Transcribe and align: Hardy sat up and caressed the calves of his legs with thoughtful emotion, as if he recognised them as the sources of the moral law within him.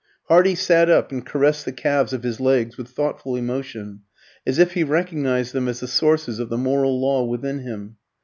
Hardy 0.29 0.55
sat 0.55 0.89
up 0.89 1.11
and 1.11 1.23
caressed 1.23 1.63
the 1.63 1.71
calves 1.71 2.11
of 2.11 2.23
his 2.23 2.39
legs 2.39 2.75
with 2.75 2.87
thoughtful 2.87 3.35
emotion, 3.35 3.99
as 4.47 4.57
if 4.57 4.71
he 4.71 4.83
recognised 4.83 5.53
them 5.53 5.67
as 5.67 5.81
the 5.81 5.87
sources 5.87 6.39
of 6.39 6.49
the 6.49 6.57
moral 6.57 6.99
law 6.99 7.23
within 7.23 7.59
him. 7.59 7.97